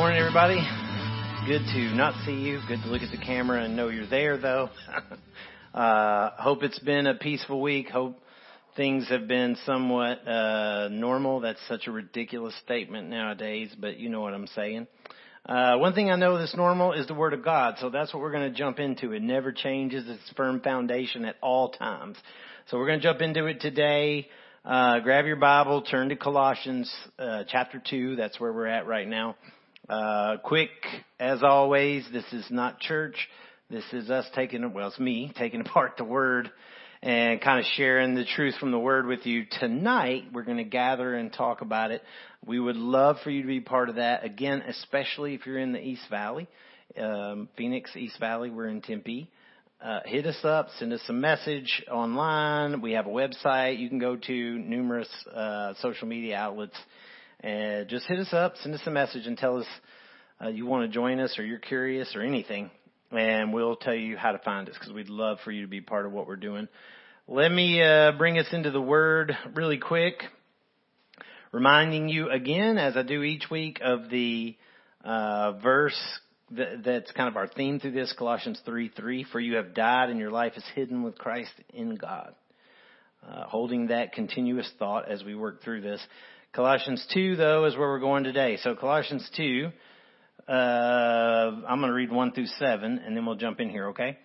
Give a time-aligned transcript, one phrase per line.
[0.00, 0.66] morning, everybody.
[1.46, 2.58] Good to not see you.
[2.66, 4.70] Good to look at the camera and know you're there, though.
[5.74, 7.90] uh, hope it's been a peaceful week.
[7.90, 8.18] Hope
[8.80, 11.40] things have been somewhat uh, normal.
[11.40, 14.86] That's such a ridiculous statement nowadays, but you know what I'm saying.
[15.44, 18.22] Uh, one thing I know that's normal is the Word of God, so that's what
[18.22, 19.12] we're going to jump into.
[19.12, 22.16] It never changes its firm foundation at all times.
[22.68, 24.28] So we're going to jump into it today.
[24.64, 28.16] Uh, grab your Bible, turn to Colossians uh, chapter 2.
[28.16, 29.36] That's where we're at right now.
[29.90, 30.70] Uh, quick,
[31.18, 33.28] as always, this is not church.
[33.68, 36.50] This is us taking, well, it's me taking apart the word
[37.02, 39.44] and kind of sharing the truth from the word with you.
[39.58, 42.02] Tonight, we're going to gather and talk about it.
[42.44, 44.24] We would love for you to be part of that.
[44.24, 46.46] Again, especially if you're in the East Valley,
[46.98, 49.30] um, Phoenix, East Valley, we're in Tempe.
[49.82, 52.82] Uh, hit us up, send us a message online.
[52.82, 56.76] We have a website you can go to, numerous uh, social media outlets
[57.40, 59.66] and just hit us up, send us a message, and tell us
[60.42, 62.70] uh, you want to join us or you're curious or anything,
[63.12, 65.80] and we'll tell you how to find us because we'd love for you to be
[65.80, 66.68] part of what we're doing.
[67.26, 70.22] Let me uh, bring us into the Word really quick,
[71.52, 74.56] reminding you again, as I do each week, of the
[75.04, 75.98] uh, verse
[76.52, 79.24] that, that's kind of our theme through this, Colossians 3 3.
[79.30, 82.34] For you have died, and your life is hidden with Christ in God.
[83.26, 86.00] Uh, holding that continuous thought as we work through this.
[86.52, 88.56] Colossians 2, though, is where we're going today.
[88.62, 89.70] So Colossians 2,
[90.50, 94.18] uh, I'm going to read 1 through 7, and then we'll jump in here, okay?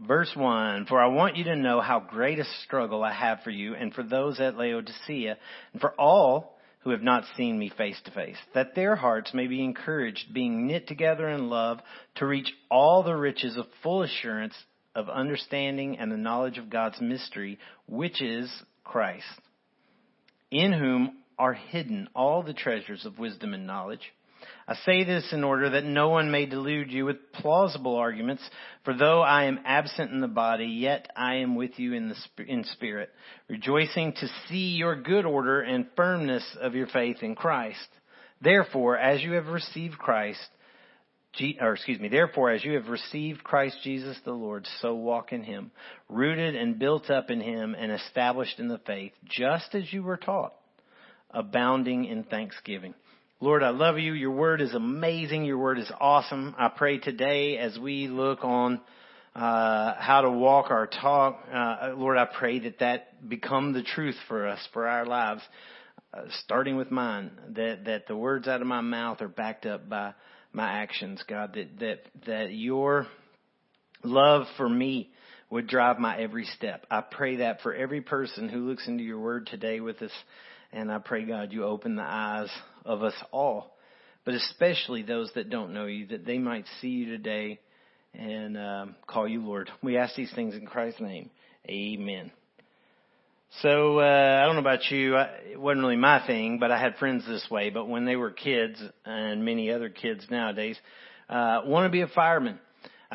[0.00, 3.50] Verse 1, For I want you to know how great a struggle I have for
[3.50, 5.36] you and for those at Laodicea,
[5.72, 9.46] and for all who have not seen me face to face, that their hearts may
[9.46, 11.80] be encouraged, being knit together in love,
[12.16, 14.54] to reach all the riches of full assurance
[14.94, 18.50] of understanding and the knowledge of God's mystery, which is
[18.84, 19.26] Christ,
[20.50, 24.12] in whom are hidden all the treasures of wisdom and knowledge.
[24.66, 28.42] I say this in order that no one may delude you with plausible arguments,
[28.84, 32.16] for though I am absent in the body, yet I am with you in the
[32.44, 33.10] in spirit,
[33.48, 37.88] rejoicing to see your good order and firmness of your faith in Christ.
[38.40, 40.40] Therefore, as you have received Christ,
[41.60, 45.42] or excuse me, therefore, as you have received Christ Jesus the Lord, so walk in
[45.42, 45.70] him,
[46.08, 50.16] rooted and built up in him and established in the faith, just as you were
[50.16, 50.54] taught
[51.32, 52.94] abounding in thanksgiving.
[53.42, 54.12] Lord, I love you.
[54.12, 55.44] Your word is amazing.
[55.44, 56.54] Your word is awesome.
[56.56, 58.80] I pray today as we look on
[59.34, 64.14] uh, how to walk our talk, uh, Lord, I pray that that become the truth
[64.28, 65.42] for us, for our lives,
[66.14, 69.88] uh, starting with mine, that, that the words out of my mouth are backed up
[69.88, 70.14] by
[70.52, 73.08] my actions, God, that, that, that your
[74.04, 75.10] love for me
[75.50, 76.86] would drive my every step.
[76.92, 80.12] I pray that for every person who looks into your word today with us
[80.72, 82.48] and I pray, God, you open the eyes
[82.84, 83.76] of us all,
[84.24, 87.58] but especially those that don't know you, that they might see you today
[88.14, 89.70] and um, call you Lord.
[89.82, 91.30] We ask these things in Christ's name.
[91.68, 92.30] Amen.
[93.60, 95.16] So uh, I don't know about you.
[95.16, 97.70] I, it wasn't really my thing, but I had friends this way.
[97.70, 100.78] But when they were kids, and many other kids nowadays,
[101.28, 102.58] uh, want to be a fireman.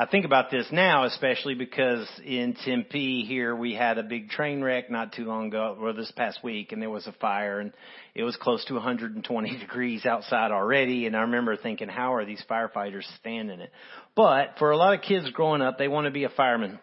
[0.00, 4.62] I think about this now, especially because in Tempe here we had a big train
[4.62, 7.72] wreck not too long ago, or this past week, and there was a fire, and
[8.14, 11.06] it was close to 120 degrees outside already.
[11.06, 13.72] And I remember thinking, how are these firefighters standing it?
[14.14, 16.78] But for a lot of kids growing up, they want to be a fireman.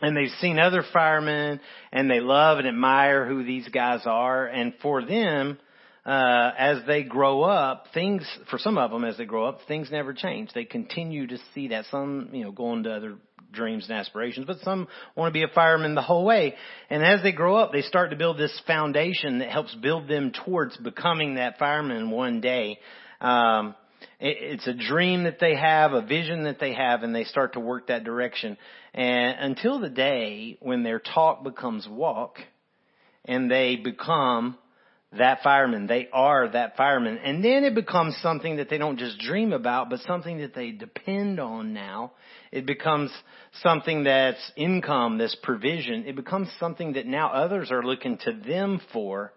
[0.00, 1.60] And they've seen other firemen,
[1.92, 4.46] and they love and admire who these guys are.
[4.46, 5.58] And for them,
[6.06, 9.88] uh, as they grow up, things, for some of them as they grow up, things
[9.90, 10.50] never change.
[10.54, 11.86] They continue to see that.
[11.90, 13.14] Some, you know, go on to other
[13.52, 16.54] dreams and aspirations, but some want to be a fireman the whole way.
[16.90, 20.32] And as they grow up, they start to build this foundation that helps build them
[20.44, 22.78] towards becoming that fireman one day.
[23.20, 23.74] Um,
[24.20, 27.54] it, it's a dream that they have, a vision that they have, and they start
[27.54, 28.58] to work that direction.
[28.92, 32.38] And until the day when their talk becomes walk,
[33.24, 34.58] and they become
[35.18, 35.86] that fireman.
[35.86, 37.18] They are that fireman.
[37.18, 40.70] And then it becomes something that they don't just dream about, but something that they
[40.70, 42.12] depend on now.
[42.52, 43.10] It becomes
[43.62, 46.04] something that's income, this provision.
[46.06, 49.32] It becomes something that now others are looking to them for,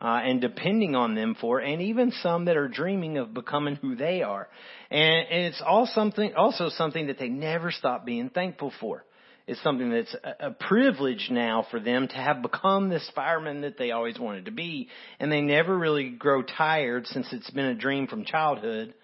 [0.00, 3.94] uh, and depending on them for, and even some that are dreaming of becoming who
[3.96, 4.48] they are.
[4.90, 9.04] And, and it's all something, also something that they never stop being thankful for.
[9.46, 13.90] Is something that's a privilege now for them to have become this fireman that they
[13.90, 14.88] always wanted to be.
[15.18, 18.94] And they never really grow tired since it's been a dream from childhood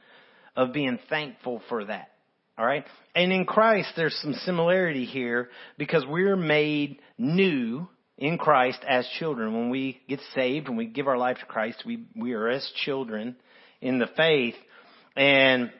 [0.54, 2.12] of being thankful for that.
[2.58, 2.84] Alright?
[3.14, 9.52] And in Christ, there's some similarity here because we're made new in Christ as children.
[9.52, 12.66] When we get saved, when we give our life to Christ, we, we are as
[12.84, 13.36] children
[13.80, 14.54] in the faith.
[15.16, 15.70] And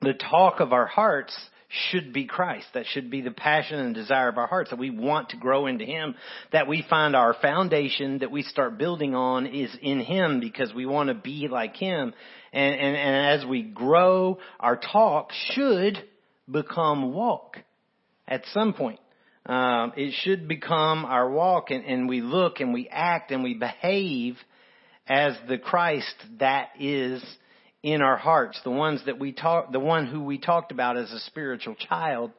[0.00, 1.36] the talk of our hearts
[1.68, 2.66] should be Christ.
[2.74, 5.66] That should be the passion and desire of our hearts that we want to grow
[5.66, 6.14] into Him.
[6.52, 10.86] That we find our foundation that we start building on is in Him because we
[10.86, 12.14] want to be like Him.
[12.52, 16.02] And, and, and as we grow, our talk should
[16.50, 17.58] become walk
[18.26, 19.00] at some point.
[19.44, 23.54] Um, it should become our walk and, and we look and we act and we
[23.54, 24.36] behave
[25.06, 27.22] as the Christ that is
[27.82, 31.12] in our hearts, the ones that we talk, the one who we talked about as
[31.12, 32.32] a spiritual child,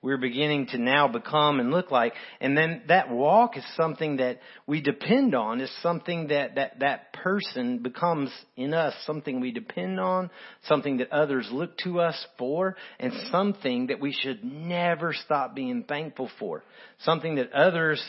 [0.00, 2.14] we're beginning to now become and look like.
[2.40, 7.12] And then that walk is something that we depend on, is something that, that, that
[7.12, 10.30] person becomes in us, something we depend on,
[10.66, 15.82] something that others look to us for, and something that we should never stop being
[15.82, 16.62] thankful for.
[17.00, 18.00] Something that others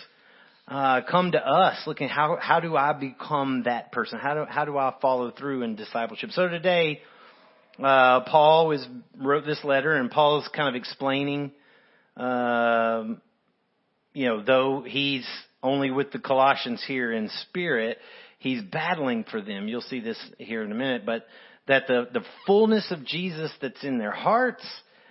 [0.69, 4.19] uh, come to us looking how how do I become that person?
[4.19, 6.29] How do how do I follow through in discipleship?
[6.31, 7.01] So today,
[7.83, 8.85] uh, Paul was
[9.17, 11.51] wrote this letter, and Paul's kind of explaining,
[12.15, 13.19] um,
[14.13, 15.27] you know, though he's
[15.63, 17.97] only with the Colossians here in spirit,
[18.37, 19.67] he's battling for them.
[19.67, 21.25] You'll see this here in a minute, but
[21.67, 24.63] that the the fullness of Jesus that's in their hearts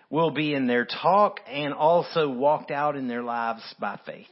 [0.09, 4.27] will be in their talk and also walked out in their lives by faith.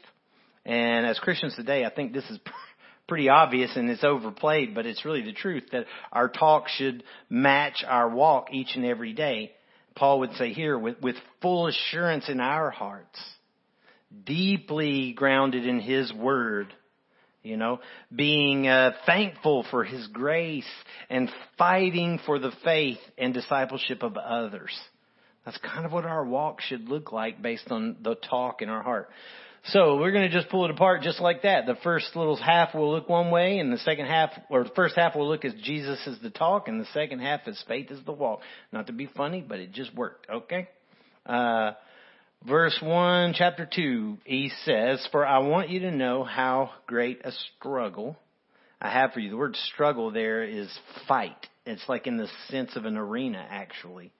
[0.67, 2.39] And as Christians today, I think this is
[3.09, 7.85] pretty obvious and it's overplayed, but it's really the truth that our talk should match
[7.87, 9.53] our walk each and every day.
[9.95, 13.19] Paul would say here, with, with full assurance in our hearts,
[14.25, 16.75] deeply grounded in His Word,
[17.45, 17.79] you know,
[18.15, 20.67] being uh, thankful for His grace
[21.09, 24.77] and fighting for the faith and discipleship of others.
[25.47, 28.83] That's kind of what our walk should look like based on the talk in our
[28.83, 29.09] heart.
[29.71, 31.67] So we're going to just pull it apart just like that.
[31.67, 34.95] The first little half will look one way, and the second half, or the first
[34.95, 37.99] half will look as Jesus is the talk, and the second half as faith is
[38.05, 38.43] the walk.
[38.71, 40.31] Not to be funny, but it just worked.
[40.31, 40.69] Okay.
[41.25, 41.73] Uh,
[42.47, 47.33] verse one, chapter two, he says, "For I want you to know how great a
[47.33, 48.17] struggle
[48.81, 50.73] I have for you." The word struggle there is
[51.09, 51.45] fight.
[51.65, 54.13] It's like in the sense of an arena, actually.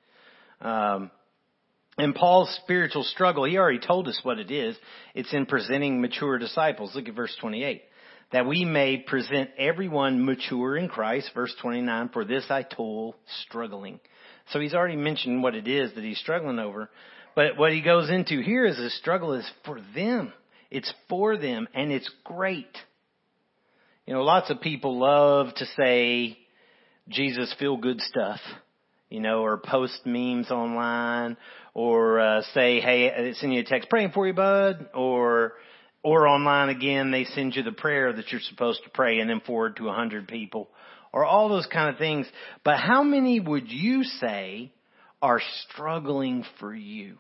[0.61, 1.13] Um,
[1.99, 4.77] and Paul's spiritual struggle, he already told us what it is.
[5.15, 6.95] It's in presenting mature disciples.
[6.95, 7.83] Look at verse 28.
[8.33, 11.31] That we may present everyone mature in Christ.
[11.35, 14.01] Verse 29, for this I toil, struggling.
[14.51, 16.91] So he's already mentioned what it is that he's struggling over.
[17.35, 20.33] But what he goes into here is the struggle is for them.
[20.71, 22.77] It's for them and it's great.
[24.07, 26.39] You know, lots of people love to say
[27.09, 28.41] Jesus feel good stuff
[29.09, 31.37] you know, or post memes online,
[31.75, 35.55] or uh, say, "Hey, send you a text praying for you, bud," or
[36.03, 39.41] or online again, they send you the prayer that you're supposed to pray and then
[39.41, 40.69] forward to a hundred people,
[41.13, 42.27] or all those kind of things.
[42.65, 44.73] But how many would you say
[45.21, 47.19] are struggling for you?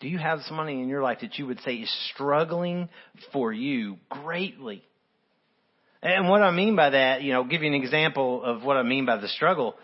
[0.00, 2.90] Do you have somebody in your life that you would say is struggling
[3.32, 4.82] for you greatly?
[6.02, 8.82] And what I mean by that, you know, give you an example of what I
[8.82, 9.76] mean by the struggle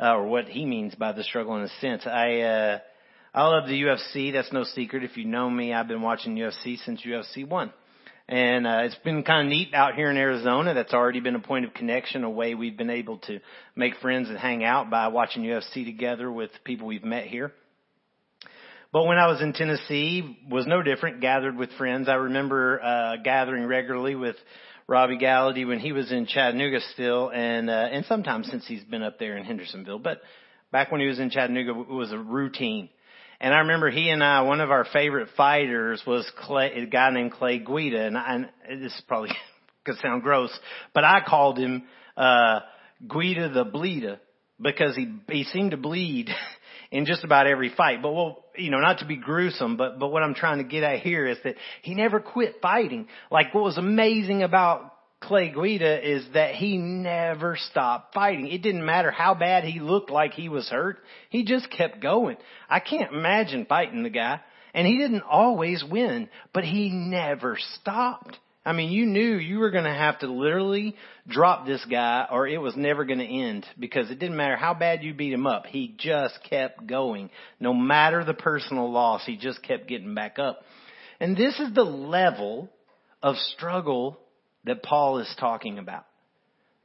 [0.00, 2.06] uh, or what he means by the struggle in a sense.
[2.06, 2.78] I, uh,
[3.34, 4.32] I love the UFC.
[4.32, 5.04] That's no secret.
[5.04, 7.72] If you know me, I've been watching UFC since UFC one.
[8.28, 10.74] And uh, it's been kind of neat out here in Arizona.
[10.74, 13.40] That's already been a point of connection, a way we've been able to
[13.74, 17.52] make friends and hang out by watching UFC together with people we've met here.
[18.92, 21.20] But when I was in Tennessee, was no different.
[21.20, 22.08] Gathered with friends.
[22.08, 24.36] I remember uh, gathering regularly with
[24.88, 29.02] Robbie Gallaty when he was in Chattanooga still, and uh, and sometimes since he's been
[29.02, 30.22] up there in Hendersonville, but
[30.72, 32.88] back when he was in Chattanooga, it was a routine.
[33.38, 37.10] And I remember he and I, one of our favorite fighters was Clay, a guy
[37.10, 39.30] named Clay Guida, and, I, and this is probably
[39.84, 40.58] could sound gross,
[40.94, 41.84] but I called him
[42.16, 42.60] uh
[43.06, 44.18] Guida the Bleeder
[44.58, 46.30] because he he seemed to bleed
[46.90, 48.00] in just about every fight.
[48.02, 50.82] But well, you know, not to be gruesome, but, but what I'm trying to get
[50.82, 53.08] at here is that he never quit fighting.
[53.30, 58.48] Like what was amazing about Clay Guida is that he never stopped fighting.
[58.48, 60.98] It didn't matter how bad he looked like he was hurt.
[61.30, 62.36] He just kept going.
[62.68, 64.40] I can't imagine fighting the guy.
[64.74, 68.38] And he didn't always win, but he never stopped.
[68.68, 70.94] I mean, you knew you were going to have to literally
[71.26, 74.74] drop this guy or it was never going to end because it didn't matter how
[74.74, 75.64] bad you beat him up.
[75.64, 77.30] He just kept going.
[77.58, 80.60] No matter the personal loss, he just kept getting back up.
[81.18, 82.68] And this is the level
[83.22, 84.18] of struggle
[84.64, 86.04] that Paul is talking about.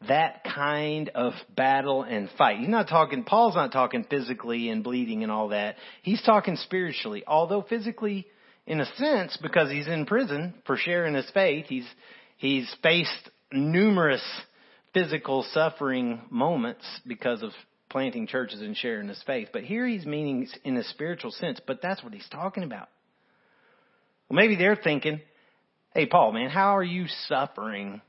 [0.08, 2.60] That kind of battle and fight.
[2.60, 5.76] He's not talking, Paul's not talking physically and bleeding and all that.
[6.02, 7.26] He's talking spiritually.
[7.28, 8.26] Although physically,
[8.66, 11.88] in a sense, because he's in prison for sharing his faith, he's,
[12.38, 14.24] he's faced numerous
[14.94, 17.52] physical suffering moments because of
[17.90, 19.50] planting churches and sharing his faith.
[19.52, 22.88] But here he's meaning in a spiritual sense, but that's what he's talking about.
[24.30, 25.20] Well, maybe they're thinking,
[25.94, 28.02] hey, Paul, man, how are you suffering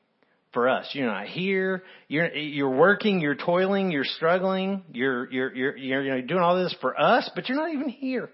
[0.53, 0.89] for us?
[0.93, 1.83] You're not here.
[2.09, 6.99] You're, you're working, you're toiling, you're struggling, you're, you're, you're, you're doing all this for
[6.99, 8.31] us, but you're not even here.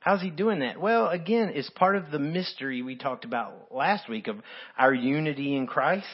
[0.00, 0.80] How's he doing that?
[0.80, 4.36] Well, again, it's part of the mystery we talked about last week of
[4.78, 6.06] our unity in Christ.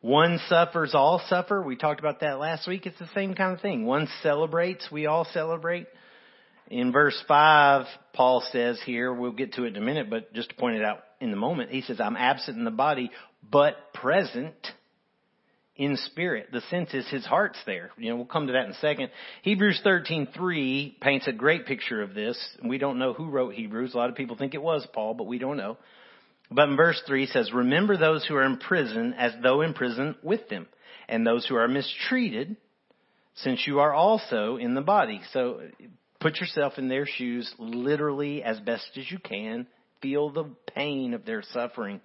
[0.00, 1.60] One suffers, all suffer.
[1.60, 2.86] We talked about that last week.
[2.86, 3.84] It's the same kind of thing.
[3.84, 5.88] One celebrates, we all celebrate.
[6.68, 10.50] In verse 5, Paul says here, we'll get to it in a minute, but just
[10.50, 13.10] to point it out in the moment, he says, I'm absent in the body,
[13.50, 14.54] but present
[15.80, 16.48] in spirit.
[16.52, 17.90] The sense is his heart's there.
[17.96, 19.10] You know, we'll come to that in a second.
[19.40, 22.38] Hebrews 13:3 paints a great picture of this.
[22.62, 23.94] We don't know who wrote Hebrews.
[23.94, 25.78] A lot of people think it was Paul, but we don't know.
[26.50, 30.16] But in verse 3 says, "Remember those who are in prison as though in prison
[30.22, 30.68] with them,
[31.08, 32.56] and those who are mistreated,
[33.36, 35.62] since you are also in the body." So
[36.18, 39.66] put yourself in their shoes literally as best as you can.
[40.02, 40.44] Feel the
[40.74, 42.02] pain of their suffering.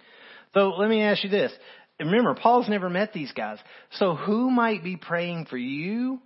[0.53, 1.51] So let me ask you this.
[1.99, 3.57] Remember, Paul's never met these guys.
[3.93, 6.19] So who might be praying for you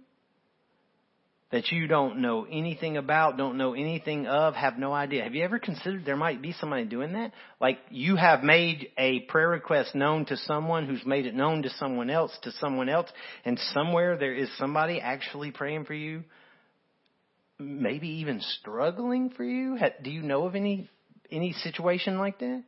[1.51, 5.23] that you don't know anything about, don't know anything of, have no idea?
[5.23, 7.33] Have you ever considered there might be somebody doing that?
[7.59, 11.69] Like you have made a prayer request known to someone who's made it known to
[11.71, 13.09] someone else, to someone else,
[13.45, 16.23] and somewhere there is somebody actually praying for you,
[17.57, 19.77] maybe even struggling for you?
[20.03, 20.89] Do you know of any,
[21.31, 22.63] any situation like that?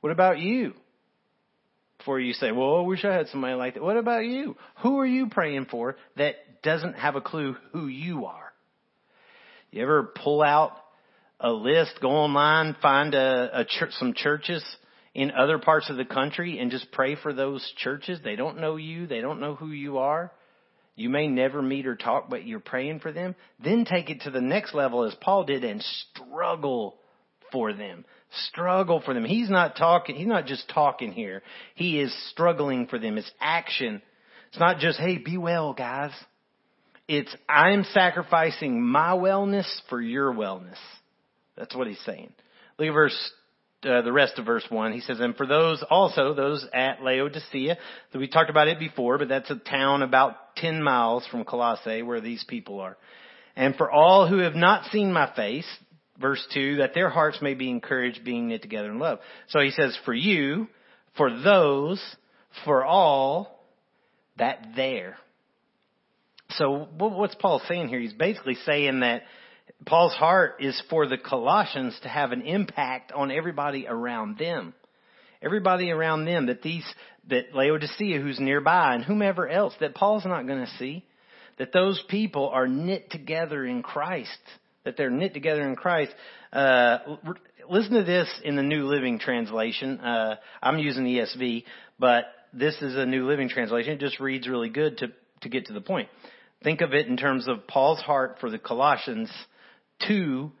[0.00, 0.74] What about you?
[2.04, 3.82] Before you say, well, I wish I had somebody like that.
[3.82, 4.56] What about you?
[4.82, 8.52] Who are you praying for that doesn't have a clue who you are?
[9.70, 10.72] You ever pull out
[11.40, 14.62] a list, go online, find a, a church, some churches
[15.14, 18.20] in other parts of the country and just pray for those churches?
[18.22, 19.06] They don't know you.
[19.06, 20.30] They don't know who you are.
[20.96, 23.34] You may never meet or talk, but you're praying for them.
[23.64, 25.82] Then take it to the next level as Paul did and
[26.12, 26.96] struggle
[27.50, 28.04] for them
[28.48, 29.24] struggle for them.
[29.24, 31.42] He's not talking, he's not just talking here.
[31.74, 33.18] He is struggling for them.
[33.18, 34.02] It's action.
[34.48, 36.12] It's not just, hey, be well, guys.
[37.08, 40.78] It's, I'm sacrificing my wellness for your wellness.
[41.56, 42.32] That's what he's saying.
[42.78, 43.32] Look at verse,
[43.84, 44.92] uh, the rest of verse 1.
[44.92, 47.76] He says, and for those also, those at Laodicea,
[48.12, 52.02] that we talked about it before, but that's a town about 10 miles from Colossae
[52.02, 52.96] where these people are.
[53.56, 55.66] And for all who have not seen my face,
[56.20, 59.18] verse 2, that their hearts may be encouraged being knit together in love.
[59.48, 60.68] So he says, for you,
[61.16, 62.02] for those,
[62.64, 63.64] for all,
[64.38, 65.16] that there.
[66.50, 68.00] So what's Paul saying here?
[68.00, 69.22] He's basically saying that
[69.86, 74.74] Paul's heart is for the Colossians to have an impact on everybody around them.
[75.42, 76.84] Everybody around them that these,
[77.28, 81.04] that Laodicea who's nearby and whomever else that Paul's not going to see,
[81.58, 84.38] that those people are knit together in Christ
[84.84, 86.12] that they're knit together in Christ.
[86.52, 86.98] Uh,
[87.68, 89.98] listen to this in the New Living Translation.
[90.00, 91.64] Uh, I'm using ESV,
[91.98, 93.94] but this is a New Living Translation.
[93.94, 95.08] It just reads really good to,
[95.40, 96.08] to get to the point.
[96.62, 99.30] Think of it in terms of Paul's heart for the Colossians
[100.06, 100.52] to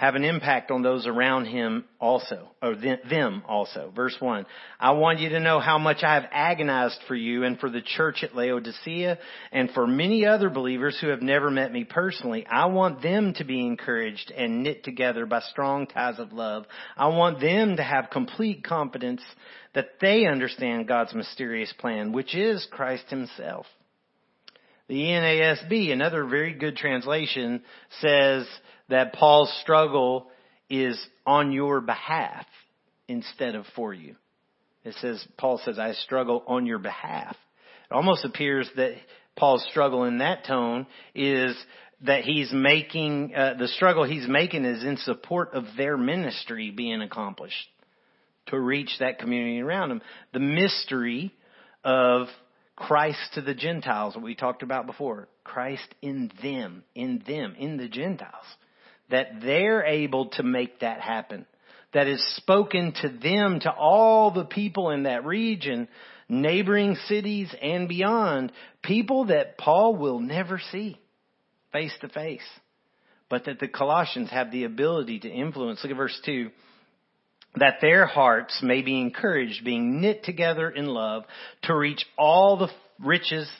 [0.00, 3.92] have an impact on those around him also, or them also.
[3.94, 4.46] Verse 1.
[4.80, 7.82] I want you to know how much I have agonized for you and for the
[7.82, 9.18] church at Laodicea
[9.52, 12.46] and for many other believers who have never met me personally.
[12.46, 16.64] I want them to be encouraged and knit together by strong ties of love.
[16.96, 19.20] I want them to have complete confidence
[19.74, 23.66] that they understand God's mysterious plan, which is Christ himself.
[24.90, 27.62] The NASB, another very good translation,
[28.00, 28.44] says
[28.88, 30.26] that Paul's struggle
[30.68, 32.44] is on your behalf
[33.06, 34.16] instead of for you.
[34.82, 37.36] It says, Paul says, I struggle on your behalf.
[37.88, 38.96] It almost appears that
[39.36, 41.56] Paul's struggle in that tone is
[42.04, 47.00] that he's making, uh, the struggle he's making is in support of their ministry being
[47.00, 47.68] accomplished
[48.46, 50.02] to reach that community around him.
[50.32, 51.32] The mystery
[51.84, 52.26] of
[52.80, 55.28] Christ to the Gentiles, what we talked about before.
[55.44, 58.46] Christ in them, in them, in the Gentiles
[59.10, 61.46] that they're able to make that happen.
[61.92, 65.88] that is spoken to them, to all the people in that region,
[66.28, 70.96] neighboring cities and beyond, people that Paul will never see
[71.72, 72.46] face to face,
[73.28, 75.80] but that the Colossians have the ability to influence.
[75.82, 76.50] Look at verse 2
[77.56, 81.24] that their hearts may be encouraged, being knit together in love,
[81.64, 82.68] to reach all the
[83.04, 83.50] riches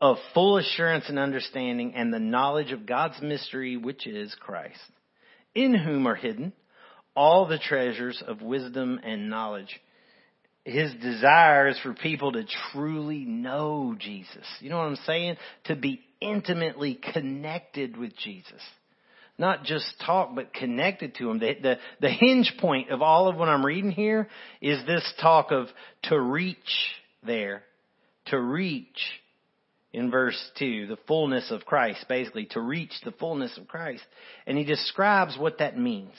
[0.00, 4.80] of full assurance and understanding and the knowledge of God's mystery, which is Christ,
[5.54, 6.52] in whom are hidden
[7.16, 9.80] all the treasures of wisdom and knowledge.
[10.64, 14.46] His desire is for people to truly know Jesus.
[14.60, 15.36] You know what I'm saying?
[15.64, 18.60] To be intimately connected with Jesus
[19.38, 21.38] not just talk, but connected to him.
[21.38, 24.28] The, the, the hinge point of all of what I'm reading here
[24.60, 25.66] is this talk of
[26.04, 26.56] to reach
[27.24, 27.62] there,
[28.26, 29.00] to reach
[29.92, 34.02] in verse 2, the fullness of Christ, basically, to reach the fullness of Christ.
[34.46, 36.14] And he describes what that means.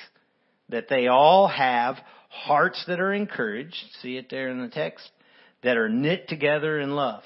[0.70, 1.98] That they all have
[2.30, 5.08] hearts that are encouraged, see it there in the text,
[5.62, 7.24] that are knit together in love.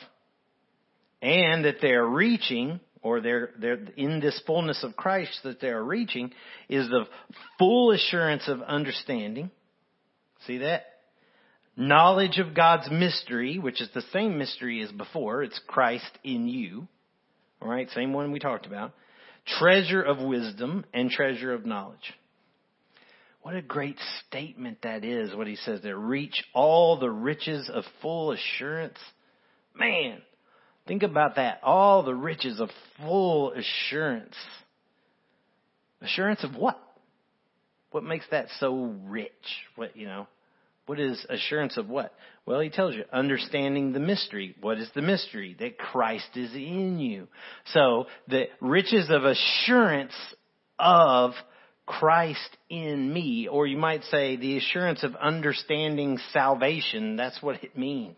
[1.21, 6.31] And that they're reaching or they're, they're in this fullness of Christ that they're reaching
[6.67, 7.05] is the
[7.57, 9.51] full assurance of understanding.
[10.45, 10.83] See that?
[11.77, 15.43] Knowledge of God's mystery, which is the same mystery as before.
[15.43, 16.87] It's Christ in you.
[17.61, 18.93] Alright, same one we talked about.
[19.59, 22.13] Treasure of wisdom and treasure of knowledge.
[23.41, 25.97] What a great statement that is, what he says there.
[25.97, 28.97] Reach all the riches of full assurance.
[29.73, 30.21] Man,
[30.89, 31.59] Think about that.
[31.61, 34.33] All the riches of full assurance.
[36.01, 36.81] Assurance of what?
[37.91, 39.29] What makes that so rich?
[39.75, 40.25] What, you know,
[40.87, 42.11] what is assurance of what?
[42.47, 44.55] Well, he tells you, understanding the mystery.
[44.61, 45.55] What is the mystery?
[45.59, 47.27] That Christ is in you.
[47.67, 50.15] So, the riches of assurance
[50.79, 51.33] of
[51.85, 57.77] Christ in me, or you might say the assurance of understanding salvation, that's what it
[57.77, 58.17] means.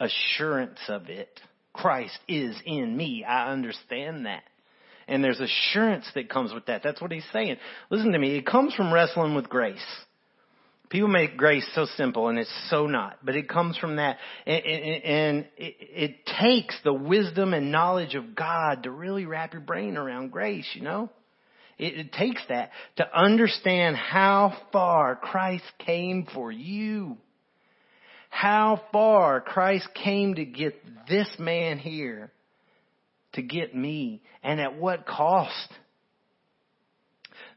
[0.00, 1.38] Assurance of it.
[1.78, 3.24] Christ is in me.
[3.24, 4.42] I understand that.
[5.06, 6.82] And there's assurance that comes with that.
[6.82, 7.56] That's what he's saying.
[7.88, 8.36] Listen to me.
[8.36, 9.78] It comes from wrestling with grace.
[10.90, 14.18] People make grace so simple and it's so not, but it comes from that.
[14.46, 20.30] And it takes the wisdom and knowledge of God to really wrap your brain around
[20.30, 21.10] grace, you know?
[21.78, 27.18] It takes that to understand how far Christ came for you
[28.28, 30.74] how far Christ came to get
[31.08, 32.30] this man here,
[33.32, 35.68] to get me, and at what cost.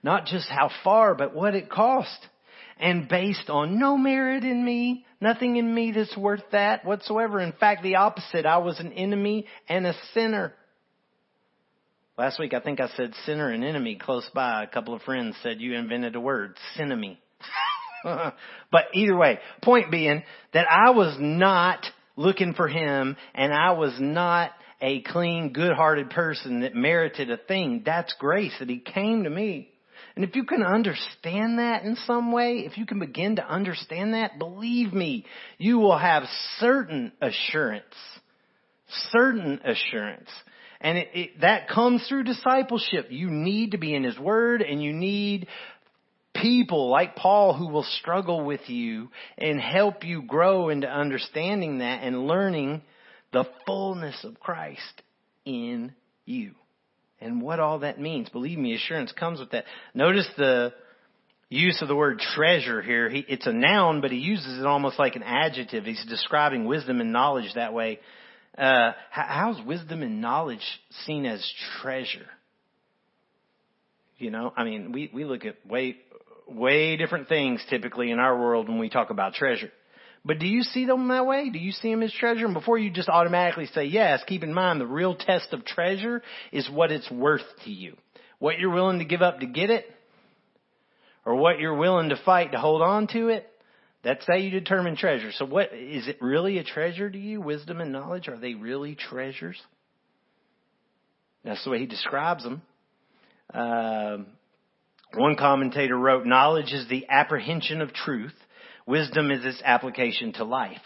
[0.03, 2.17] Not just how far, but what it cost.
[2.79, 7.39] And based on no merit in me, nothing in me that's worth that whatsoever.
[7.39, 8.47] In fact, the opposite.
[8.47, 10.53] I was an enemy and a sinner.
[12.17, 14.63] Last week I think I said sinner and enemy close by.
[14.63, 17.17] A couple of friends said you invented a word, sinemy.
[18.71, 21.85] but either way, point being that I was not
[22.15, 27.83] looking for him and I was not a clean, good-hearted person that merited a thing.
[27.85, 29.71] That's grace that he came to me.
[30.15, 34.13] And if you can understand that in some way, if you can begin to understand
[34.13, 35.25] that, believe me,
[35.57, 36.23] you will have
[36.59, 37.85] certain assurance.
[39.11, 40.29] Certain assurance.
[40.81, 43.07] And it, it, that comes through discipleship.
[43.09, 45.47] You need to be in His Word and you need
[46.41, 52.03] people like Paul who will struggle with you and help you grow into understanding that
[52.03, 52.81] and learning
[53.31, 55.01] the fullness of Christ
[55.45, 55.93] in
[56.25, 56.55] you.
[57.19, 58.29] And what all that means.
[58.29, 59.65] Believe me, assurance comes with that.
[59.93, 60.73] Notice the
[61.49, 63.09] use of the word treasure here.
[63.09, 65.85] He, it's a noun, but he uses it almost like an adjective.
[65.85, 67.99] He's describing wisdom and knowledge that way.
[68.57, 70.65] Uh, how's wisdom and knowledge
[71.05, 71.47] seen as
[71.81, 72.27] treasure?
[74.17, 75.97] You know, I mean, we, we look at way,
[76.47, 79.71] way different things typically in our world when we talk about treasure.
[80.23, 81.49] But do you see them that way?
[81.49, 82.45] Do you see them as treasure?
[82.45, 86.21] And before you just automatically say yes, keep in mind the real test of treasure
[86.51, 87.95] is what it's worth to you.
[88.37, 89.85] What you're willing to give up to get it,
[91.25, 93.47] or what you're willing to fight to hold on to it.
[94.03, 95.31] That's how you determine treasure.
[95.31, 97.39] So what, is it really a treasure to you?
[97.39, 99.61] Wisdom and knowledge, are they really treasures?
[101.43, 102.61] That's the way he describes them.
[103.53, 104.27] Um,
[105.15, 108.33] one commentator wrote, knowledge is the apprehension of truth.
[108.85, 110.81] Wisdom is its application to life.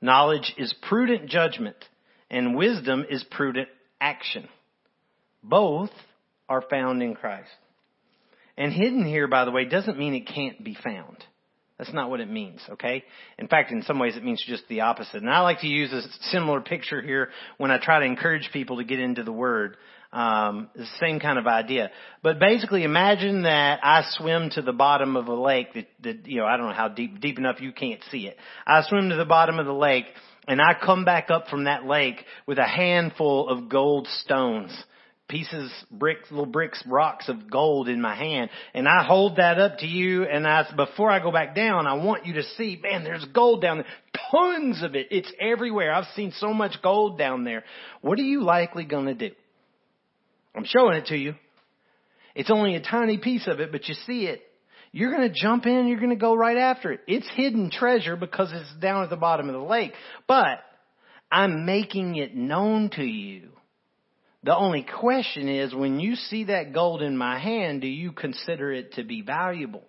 [0.00, 1.76] Knowledge is prudent judgment
[2.30, 3.68] and wisdom is prudent
[4.00, 4.48] action.
[5.42, 5.90] Both
[6.48, 7.50] are found in Christ.
[8.58, 11.24] And hidden here, by the way, doesn't mean it can't be found.
[11.78, 13.04] That's not what it means, okay?
[13.38, 15.22] In fact, in some ways it means just the opposite.
[15.22, 17.28] And I like to use a similar picture here
[17.58, 19.76] when I try to encourage people to get into the Word.
[20.16, 21.90] Um, the same kind of idea.
[22.22, 26.38] But basically imagine that I swim to the bottom of a lake that, that, you
[26.38, 28.38] know, I don't know how deep, deep enough you can't see it.
[28.66, 30.06] I swim to the bottom of the lake
[30.48, 34.72] and I come back up from that lake with a handful of gold stones
[35.28, 38.48] pieces, bricks, little bricks, rocks of gold in my hand.
[38.72, 41.94] And I hold that up to you and I, before I go back down, I
[41.94, 43.86] want you to see, man, there's gold down there.
[44.30, 45.08] Tons of it.
[45.10, 45.92] It's everywhere.
[45.92, 47.64] I've seen so much gold down there.
[48.00, 49.32] What are you likely gonna do?
[50.56, 51.34] I'm showing it to you.
[52.34, 54.42] It's only a tiny piece of it, but you see it.
[54.92, 57.00] You're gonna jump in, you're gonna go right after it.
[57.06, 59.92] It's hidden treasure because it's down at the bottom of the lake.
[60.26, 60.58] But
[61.30, 63.50] I'm making it known to you
[64.46, 68.72] the only question is when you see that gold in my hand, do you consider
[68.72, 69.82] it to be valuable?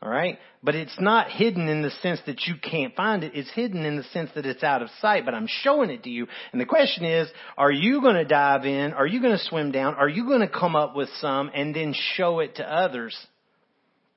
[0.00, 0.38] Alright?
[0.62, 3.32] But it's not hidden in the sense that you can't find it.
[3.34, 6.10] It's hidden in the sense that it's out of sight, but I'm showing it to
[6.10, 6.28] you.
[6.52, 8.92] And the question is, are you going to dive in?
[8.92, 9.94] Are you going to swim down?
[9.94, 13.16] Are you going to come up with some and then show it to others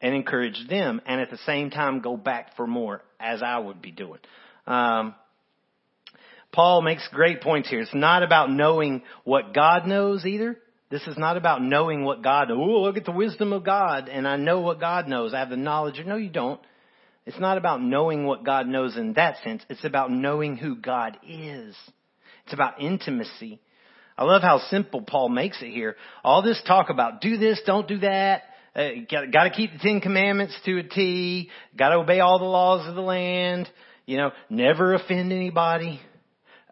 [0.01, 3.81] and encourage them and at the same time go back for more as I would
[3.81, 4.19] be doing?
[4.67, 5.15] Um,
[6.51, 7.79] Paul makes great points here.
[7.79, 10.59] It's not about knowing what God knows either.
[10.91, 12.51] This is not about knowing what God.
[12.51, 15.33] Oh, look at the wisdom of God and I know what God knows.
[15.33, 16.01] I have the knowledge.
[16.05, 16.59] No, you don't.
[17.25, 19.63] It's not about knowing what God knows in that sense.
[19.69, 21.75] It's about knowing who God is.
[22.43, 23.61] It's about intimacy.
[24.17, 25.95] I love how simple Paul makes it here.
[26.25, 28.43] All this talk about do this, don't do that.
[28.75, 31.49] Uh, got, to keep the Ten Commandments to a T.
[31.77, 33.69] Got to obey all the laws of the land.
[34.05, 36.01] You know, never offend anybody.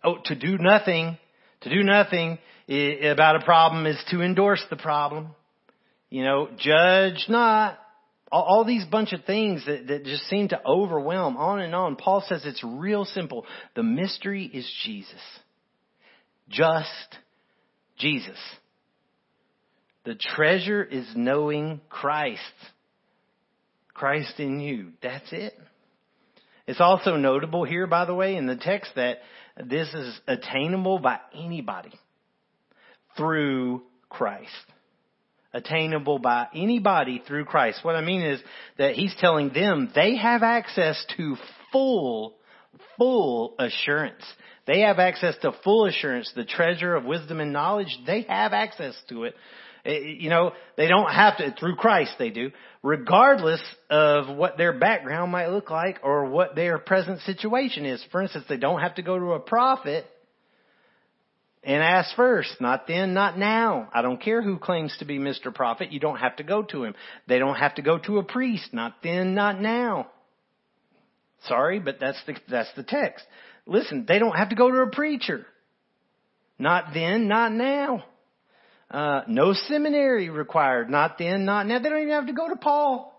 [0.04, 1.18] Oh, to do nothing,
[1.62, 5.30] to do nothing about a problem is to endorse the problem.
[6.10, 7.80] You know, judge not.
[8.32, 11.96] All, all these bunch of things that, that just seem to overwhelm on and on.
[11.96, 13.46] Paul says it's real simple.
[13.76, 15.22] The mystery is Jesus.
[16.48, 17.18] Just
[17.98, 18.38] Jesus.
[20.06, 22.42] The treasure is knowing Christ.
[23.96, 24.92] Christ in you.
[25.02, 25.54] That's it.
[26.68, 29.18] It's also notable here, by the way, in the text that
[29.58, 31.92] this is attainable by anybody
[33.18, 34.50] through Christ.
[35.54, 37.80] Attainable by anybody through Christ.
[37.84, 38.40] What I mean is
[38.78, 41.36] that he's telling them they have access to
[41.72, 42.36] full,
[42.98, 44.24] full assurance.
[44.68, 47.98] They have access to full assurance, the treasure of wisdom and knowledge.
[48.06, 49.36] They have access to it
[49.86, 52.52] Eh, you know, they don't have to, through Christ they do,
[52.84, 58.04] regardless of what their background might look like or what their present situation is.
[58.12, 60.06] For instance, they don't have to go to a prophet
[61.64, 62.50] and ask first.
[62.60, 63.90] Not then, not now.
[63.94, 65.54] I don't care who claims to be Mr.
[65.54, 65.92] Prophet.
[65.92, 66.96] You don't have to go to him.
[67.28, 68.74] They don't have to go to a priest.
[68.74, 70.10] Not then, not now.
[71.48, 73.26] Sorry, but that's the, that's the text.
[73.66, 75.46] Listen, they don't have to go to a preacher.
[76.58, 78.04] Not then, not now.
[78.92, 80.90] Uh, no seminary required.
[80.90, 81.80] Not then, not now.
[81.80, 83.16] They don't even have to go to Paul.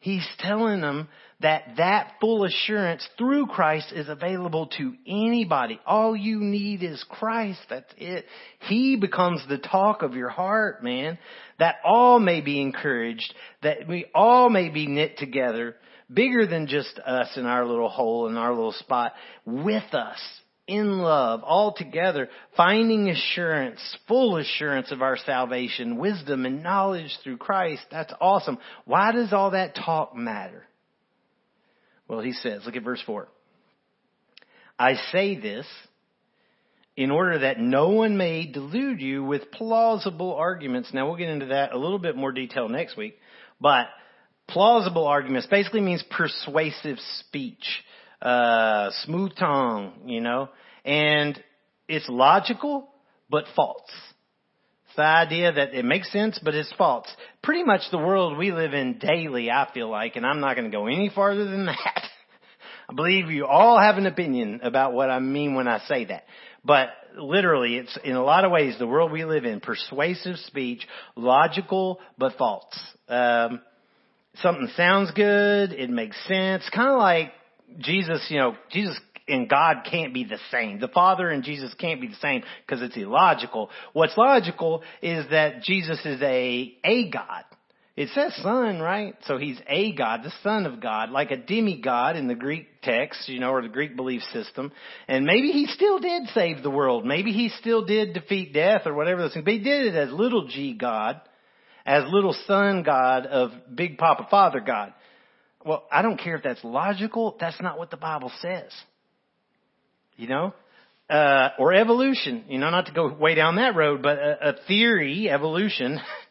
[0.00, 1.08] He's telling them
[1.40, 5.78] that that full assurance through Christ is available to anybody.
[5.86, 7.60] All you need is Christ.
[7.70, 8.24] That's it.
[8.60, 11.16] He becomes the talk of your heart, man.
[11.60, 13.32] That all may be encouraged.
[13.62, 15.76] That we all may be knit together.
[16.12, 19.12] Bigger than just us in our little hole, in our little spot.
[19.44, 20.18] With us
[20.68, 27.38] in love, all together, finding assurance, full assurance of our salvation, wisdom and knowledge through
[27.38, 27.82] Christ.
[27.90, 28.58] That's awesome.
[28.84, 30.67] Why does all that talk matter?
[32.08, 33.28] Well, he says, look at verse 4.
[34.78, 35.66] I say this
[36.96, 40.92] in order that no one may delude you with plausible arguments.
[40.92, 43.18] Now we'll get into that a little bit more detail next week,
[43.60, 43.86] but
[44.48, 47.84] plausible arguments basically means persuasive speech
[48.20, 50.48] uh, smooth tongue, you know,
[50.84, 51.40] and
[51.88, 52.88] it's logical,
[53.30, 53.90] but false.
[54.86, 57.06] It's the idea that it makes sense, but it's false.
[57.42, 60.70] Pretty much the world we live in daily, I feel like, and I'm not going
[60.70, 61.97] to go any farther than that.
[62.88, 66.24] I believe you all have an opinion about what I mean when I say that.
[66.64, 70.86] But literally, it's in a lot of ways the world we live in, persuasive speech,
[71.14, 72.78] logical but false.
[73.08, 73.60] Um,
[74.36, 77.32] something sounds good, it makes sense, kind of like
[77.78, 78.98] Jesus, you know, Jesus
[79.28, 80.80] and God can't be the same.
[80.80, 83.68] The Father and Jesus can't be the same because it's illogical.
[83.92, 87.44] What's logical is that Jesus is a, a God.
[87.98, 89.16] It says son, right?
[89.24, 93.28] So he's a God, the son of God, like a demigod in the Greek text,
[93.28, 94.70] you know, or the Greek belief system.
[95.08, 97.04] And maybe he still did save the world.
[97.04, 99.44] Maybe he still did defeat death or whatever those things.
[99.44, 101.20] But he did it as little g God,
[101.84, 104.94] as little son God of big Papa Father God.
[105.66, 107.36] Well, I don't care if that's logical.
[107.40, 108.70] That's not what the Bible says.
[110.16, 110.54] You know?
[111.10, 114.52] uh, or evolution, you know, not to go way down that road, but a, a
[114.66, 116.00] theory, evolution,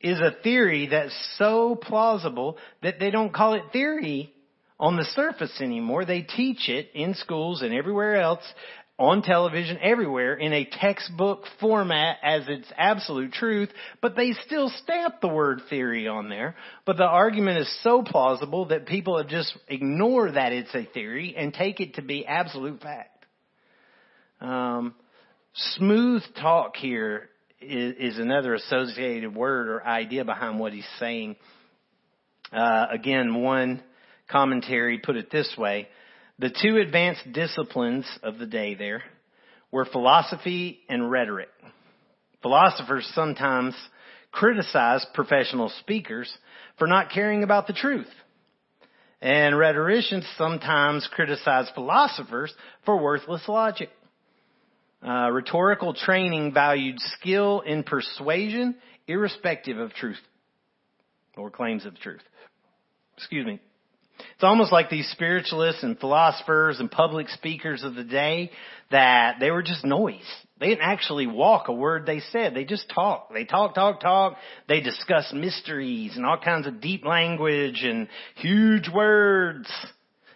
[0.00, 4.32] is a theory that's so plausible that they don't call it theory
[4.78, 6.04] on the surface anymore.
[6.04, 8.42] They teach it in schools and everywhere else,
[8.98, 13.70] on television, everywhere, in a textbook format as its absolute truth,
[14.02, 16.54] but they still stamp the word theory on there.
[16.84, 21.54] But the argument is so plausible that people just ignore that it's a theory and
[21.54, 23.24] take it to be absolute fact.
[24.42, 24.94] Um,
[25.54, 27.30] smooth talk here
[27.60, 31.36] is, another associated word or idea behind what he's saying.
[32.52, 33.82] Uh, again, one
[34.30, 35.88] commentary put it this way.
[36.38, 39.02] The two advanced disciplines of the day there
[39.70, 41.48] were philosophy and rhetoric.
[42.42, 43.74] Philosophers sometimes
[44.32, 46.32] criticize professional speakers
[46.78, 48.08] for not caring about the truth.
[49.20, 52.54] And rhetoricians sometimes criticize philosophers
[52.86, 53.90] for worthless logic.
[55.02, 58.74] Uh, rhetorical training valued skill in persuasion
[59.06, 60.20] irrespective of truth
[61.36, 62.22] or claims of truth.
[63.16, 63.60] Excuse me.
[64.34, 68.50] It's almost like these spiritualists and philosophers and public speakers of the day
[68.90, 70.20] that they were just noise.
[70.58, 72.54] They didn't actually walk a word they said.
[72.54, 73.32] They just talk.
[73.32, 74.36] They talk, talk, talk.
[74.68, 79.70] They discuss mysteries and all kinds of deep language and huge words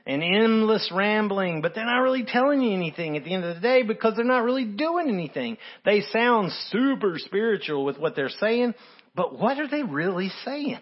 [0.07, 3.61] and endless rambling, but they're not really telling you anything at the end of the
[3.61, 5.57] day because they're not really doing anything.
[5.85, 8.75] They sound super spiritual with what they're saying,
[9.15, 10.81] but what are they really saying?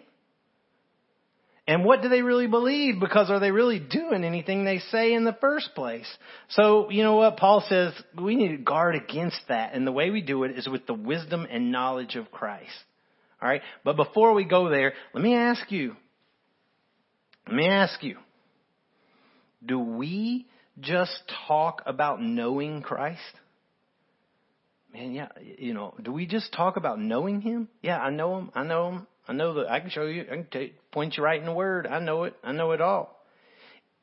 [1.68, 2.98] And what do they really believe?
[2.98, 6.08] Because are they really doing anything they say in the first place?
[6.50, 7.36] So, you know what?
[7.36, 9.72] Paul says we need to guard against that.
[9.72, 12.72] And the way we do it is with the wisdom and knowledge of Christ.
[13.40, 13.62] Alright?
[13.84, 15.94] But before we go there, let me ask you,
[17.46, 18.16] let me ask you,
[19.64, 20.46] do we
[20.80, 21.12] just
[21.46, 23.20] talk about knowing Christ?
[24.92, 27.68] Man, yeah, you know, do we just talk about knowing Him?
[27.80, 28.50] Yeah, I know Him.
[28.54, 29.06] I know Him.
[29.26, 30.24] I know that I can show you.
[30.30, 31.86] I can point you right in the Word.
[31.86, 32.34] I know it.
[32.42, 33.18] I know it all.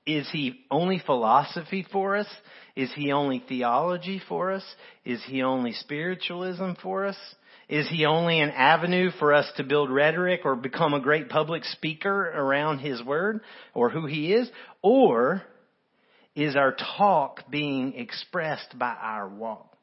[0.05, 2.27] Is He only philosophy for us?
[2.75, 4.63] Is He only theology for us?
[5.05, 7.17] Is He only spiritualism for us?
[7.69, 11.63] Is He only an avenue for us to build rhetoric or become a great public
[11.63, 13.41] speaker around His Word
[13.73, 14.49] or who He is?
[14.81, 15.43] Or
[16.35, 19.77] is our talk being expressed by our walk?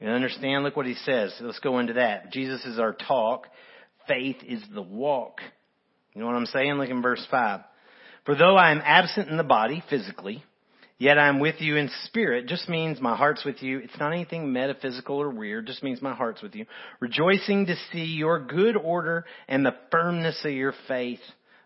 [0.00, 0.64] You understand?
[0.64, 1.34] Look what he says.
[1.40, 2.30] Let's go into that.
[2.30, 3.46] Jesus is our talk.
[4.06, 5.40] Faith is the walk.
[6.14, 6.74] You know what I'm saying?
[6.74, 7.60] Look in verse 5.
[8.24, 10.44] For though I am absent in the body, physically,
[10.98, 13.78] yet I am with you in spirit, just means my heart's with you.
[13.78, 16.66] It's not anything metaphysical or weird, just means my heart's with you.
[17.00, 21.20] Rejoicing to see your good order and the firmness of your faith.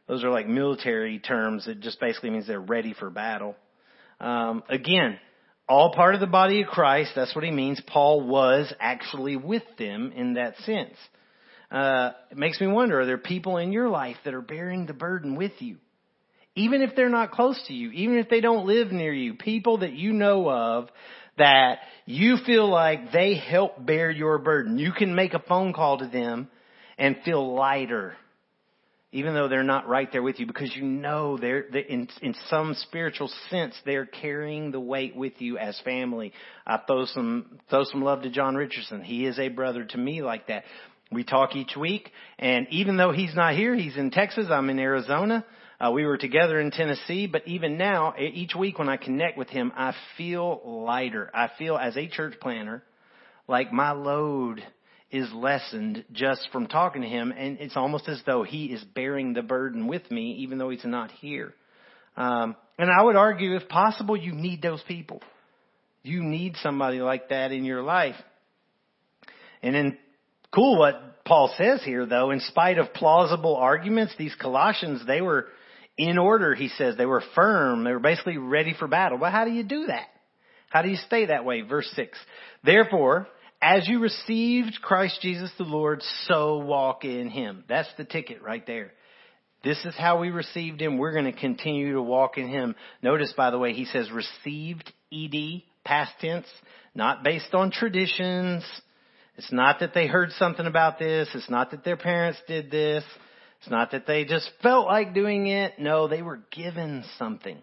[0.06, 1.68] Those are like military terms.
[1.68, 3.54] It just basically means they're ready for battle.
[4.20, 5.18] Um, again,
[5.68, 7.12] all part of the body of Christ.
[7.14, 7.80] That's what he means.
[7.86, 10.96] Paul was actually with them in that sense.
[11.70, 14.92] Uh, it makes me wonder, are there people in your life that are bearing the
[14.92, 15.76] burden with you?
[16.56, 19.78] Even if they're not close to you, even if they don't live near you, people
[19.78, 20.88] that you know of
[21.38, 24.78] that you feel like they help bear your burden.
[24.78, 26.48] You can make a phone call to them
[26.98, 28.16] and feel lighter
[29.12, 32.34] even though they're not right there with you, because you know they're, they're in, in
[32.48, 36.32] some spiritual sense they're carrying the weight with you as family.
[36.66, 39.02] I throw some throw some love to John Richardson.
[39.02, 40.64] He is a brother to me like that.
[41.10, 44.46] We talk each week, and even though he's not here, he's in Texas.
[44.48, 45.44] I'm in Arizona.
[45.80, 49.48] Uh, we were together in Tennessee, but even now, each week when I connect with
[49.48, 51.30] him, I feel lighter.
[51.32, 52.82] I feel as a church planner
[53.48, 54.62] like my load
[55.10, 59.32] is lessened just from talking to him, and it's almost as though he is bearing
[59.32, 61.54] the burden with me, even though he's not here.
[62.14, 65.22] Um, and I would argue, if possible, you need those people.
[66.02, 68.16] You need somebody like that in your life.
[69.62, 69.98] And then,
[70.54, 72.30] cool what Paul says here, though.
[72.30, 75.46] In spite of plausible arguments, these Colossians, they were
[76.00, 76.96] in order, he says.
[76.96, 77.84] They were firm.
[77.84, 79.18] They were basically ready for battle.
[79.18, 80.06] But how do you do that?
[80.70, 81.60] How do you stay that way?
[81.60, 82.16] Verse 6.
[82.64, 83.28] Therefore,
[83.60, 87.64] as you received Christ Jesus the Lord, so walk in Him.
[87.68, 88.92] That's the ticket right there.
[89.62, 90.96] This is how we received Him.
[90.96, 92.76] We're going to continue to walk in Him.
[93.02, 96.46] Notice, by the way, He says received, ed, past tense,
[96.94, 98.64] not based on traditions.
[99.36, 101.28] It's not that they heard something about this.
[101.34, 103.04] It's not that their parents did this.
[103.60, 105.78] It's not that they just felt like doing it.
[105.78, 107.58] No, they were given something.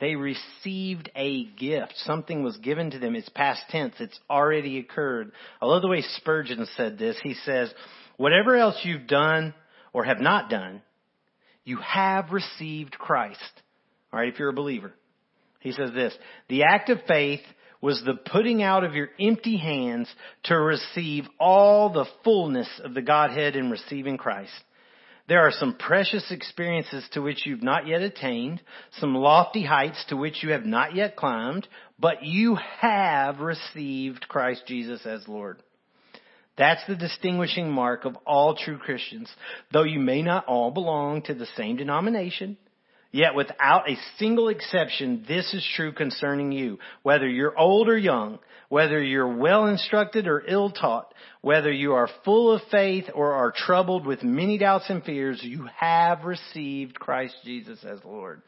[0.00, 1.94] They received a gift.
[1.98, 3.14] Something was given to them.
[3.14, 3.94] It's past tense.
[4.00, 5.32] It's already occurred.
[5.60, 7.16] I love the way Spurgeon said this.
[7.22, 7.72] He says,
[8.16, 9.54] whatever else you've done
[9.92, 10.82] or have not done,
[11.64, 13.40] you have received Christ.
[14.12, 14.92] Alright, if you're a believer.
[15.60, 16.14] He says this,
[16.48, 17.40] the act of faith
[17.84, 20.08] was the putting out of your empty hands
[20.44, 24.54] to receive all the fullness of the Godhead in receiving Christ.
[25.28, 28.62] There are some precious experiences to which you've not yet attained,
[29.00, 31.68] some lofty heights to which you have not yet climbed,
[31.98, 35.62] but you have received Christ Jesus as Lord.
[36.56, 39.28] That's the distinguishing mark of all true Christians.
[39.74, 42.56] Though you may not all belong to the same denomination,
[43.14, 46.80] yet without a single exception, this is true concerning you.
[47.04, 52.08] Whether you're old or young, whether you're well instructed or ill taught, whether you are
[52.24, 57.36] full of faith or are troubled with many doubts and fears, you have received Christ
[57.44, 58.42] Jesus as Lord.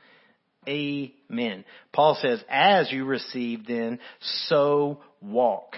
[0.68, 1.64] Amen.
[1.92, 4.00] Paul says, as you received then,
[4.48, 5.76] so walk.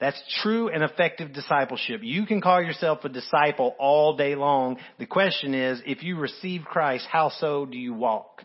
[0.00, 2.02] That's true and effective discipleship.
[2.04, 4.78] You can call yourself a disciple all day long.
[4.98, 8.44] The question is, if you receive Christ, how so do you walk?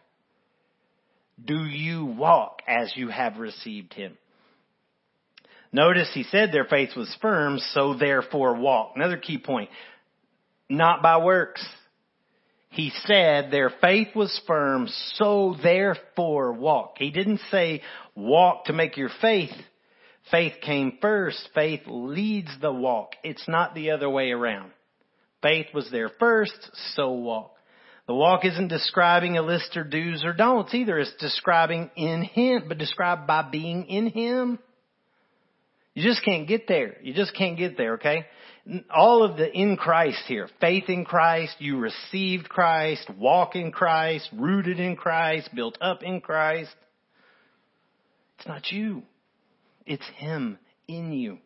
[1.43, 4.17] Do you walk as you have received Him?
[5.71, 8.93] Notice he said their faith was firm, so therefore walk.
[8.95, 9.69] Another key point.
[10.69, 11.65] Not by works.
[12.69, 16.95] He said their faith was firm, so therefore walk.
[16.97, 17.81] He didn't say
[18.15, 19.51] walk to make your faith
[20.31, 21.49] Faith came first.
[21.53, 23.13] Faith leads the walk.
[23.23, 24.71] It's not the other way around.
[25.41, 26.57] Faith was there first,
[26.95, 27.51] so walk.
[28.07, 30.99] The walk isn't describing a list of do's or don'ts either.
[30.99, 34.59] It's describing in Him, but described by being in Him.
[35.93, 36.95] You just can't get there.
[37.01, 38.25] You just can't get there, okay?
[38.89, 40.49] All of the in Christ here.
[40.59, 46.19] Faith in Christ, you received Christ, walk in Christ, rooted in Christ, built up in
[46.19, 46.73] Christ.
[48.37, 49.03] It's not you.
[49.85, 51.39] It's Him in you.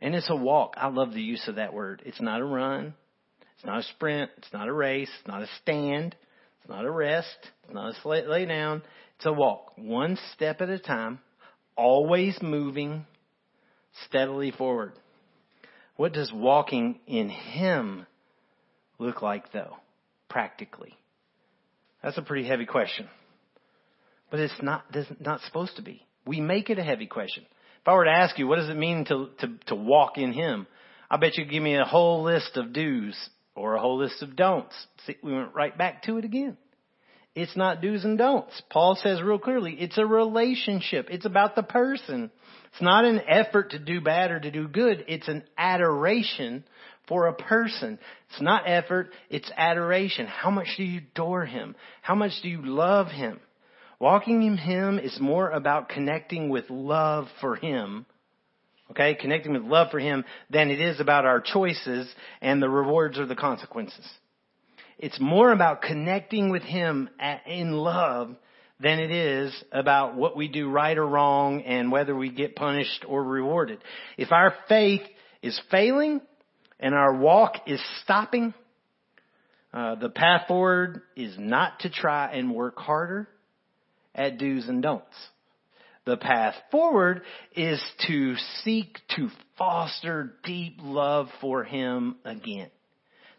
[0.00, 0.74] And it's a walk.
[0.76, 2.02] I love the use of that word.
[2.06, 2.94] It's not a run.
[3.56, 4.30] It's not a sprint.
[4.38, 5.10] It's not a race.
[5.18, 6.16] It's not a stand.
[6.60, 7.36] It's not a rest.
[7.64, 8.82] It's not a lay down.
[9.16, 9.72] It's a walk.
[9.76, 11.20] One step at a time,
[11.76, 13.04] always moving
[14.06, 14.92] steadily forward.
[15.96, 18.06] What does walking in Him
[18.98, 19.76] look like though,
[20.30, 20.96] practically?
[22.02, 23.08] That's a pretty heavy question.
[24.30, 24.84] But it's not,
[25.20, 26.06] not supposed to be.
[26.26, 27.44] We make it a heavy question.
[27.80, 30.32] If I were to ask you, what does it mean to, to, to walk in
[30.32, 30.66] Him?
[31.10, 33.16] I bet you'd give me a whole list of do's
[33.54, 34.74] or a whole list of don'ts.
[35.06, 36.56] See, we went right back to it again.
[37.34, 38.60] It's not do's and don'ts.
[38.70, 41.08] Paul says real clearly, it's a relationship.
[41.10, 42.30] It's about the person.
[42.72, 45.04] It's not an effort to do bad or to do good.
[45.08, 46.64] It's an adoration
[47.08, 47.98] for a person.
[48.30, 50.26] It's not effort, it's adoration.
[50.26, 51.74] How much do you adore him?
[52.02, 53.40] How much do you love him?
[54.00, 58.06] Walking in Him is more about connecting with love for Him,
[58.90, 62.10] okay, connecting with love for Him than it is about our choices
[62.40, 64.08] and the rewards or the consequences.
[64.98, 67.10] It's more about connecting with Him
[67.46, 68.34] in love
[68.80, 73.04] than it is about what we do right or wrong and whether we get punished
[73.06, 73.80] or rewarded.
[74.16, 75.02] If our faith
[75.42, 76.22] is failing
[76.78, 78.54] and our walk is stopping,
[79.74, 83.28] uh, the path forward is not to try and work harder
[84.14, 85.04] at do's and don'ts.
[86.06, 87.22] The path forward
[87.54, 92.70] is to seek to foster deep love for Him again.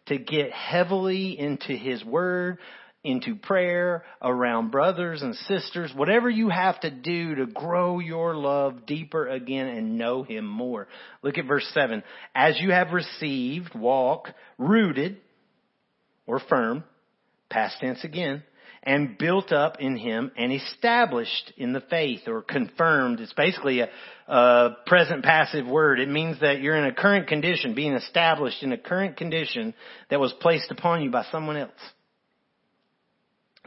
[0.08, 2.60] To get heavily into His Word,
[3.04, 8.86] into prayer, around brothers and sisters, whatever you have to do to grow your love
[8.86, 10.88] deeper again and know Him more.
[11.24, 12.04] Look at verse 7.
[12.36, 14.30] As you have received, walk,
[14.60, 15.18] rooted,
[16.28, 16.84] or firm,
[17.50, 18.44] past tense again,
[18.84, 23.20] and built up in him and established in the faith or confirmed.
[23.20, 23.90] It's basically a,
[24.28, 26.00] a, present passive word.
[26.00, 29.76] It means that you're in a current condition, being established in a current condition
[30.10, 31.72] that was placed upon you by someone else.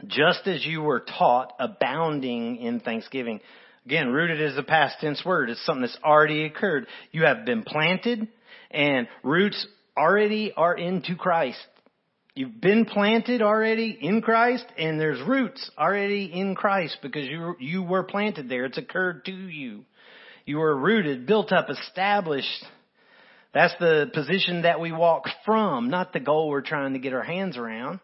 [0.07, 3.39] Just as you were taught, abounding in thanksgiving.
[3.85, 5.49] Again, rooted is a past tense word.
[5.49, 6.87] It's something that's already occurred.
[7.11, 8.27] You have been planted
[8.71, 9.65] and roots
[9.97, 11.59] already are into Christ.
[12.35, 17.81] You've been planted already in Christ and there's roots already in Christ because you, you
[17.81, 18.65] were planted there.
[18.65, 19.85] It's occurred to you.
[20.45, 22.65] You were rooted, built up, established.
[23.53, 27.23] That's the position that we walk from, not the goal we're trying to get our
[27.23, 28.01] hands around.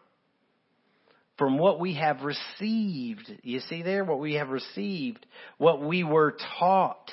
[1.36, 3.30] From what we have received.
[3.42, 4.02] You see there?
[4.02, 5.26] What we have received.
[5.58, 7.10] What we were taught.